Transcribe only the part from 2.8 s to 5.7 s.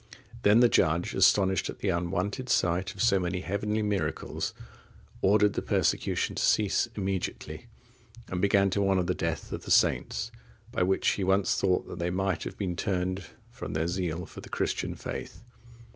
of so many heavenly miracles, ordered the